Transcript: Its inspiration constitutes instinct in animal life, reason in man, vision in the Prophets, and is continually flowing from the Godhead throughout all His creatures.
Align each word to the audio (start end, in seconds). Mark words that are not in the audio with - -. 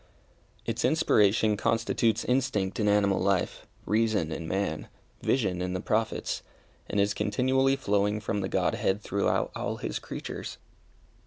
Its 0.65 0.83
inspiration 0.83 1.55
constitutes 1.55 2.25
instinct 2.25 2.79
in 2.79 2.87
animal 2.87 3.19
life, 3.21 3.67
reason 3.85 4.31
in 4.31 4.47
man, 4.47 4.87
vision 5.21 5.61
in 5.61 5.73
the 5.73 5.79
Prophets, 5.79 6.41
and 6.89 6.99
is 6.99 7.13
continually 7.13 7.75
flowing 7.75 8.19
from 8.19 8.41
the 8.41 8.49
Godhead 8.49 9.03
throughout 9.03 9.51
all 9.55 9.75
His 9.77 9.99
creatures. 9.99 10.57